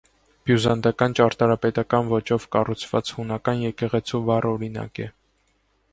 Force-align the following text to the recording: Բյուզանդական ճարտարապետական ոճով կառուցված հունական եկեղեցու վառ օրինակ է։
Բյուզանդական 0.49 1.13
ճարտարապետական 1.19 2.09
ոճով 2.13 2.47
կառուցված 2.57 3.13
հունական 3.19 3.63
եկեղեցու 3.67 4.23
վառ 4.31 4.53
օրինակ 4.57 5.07
է։ 5.07 5.11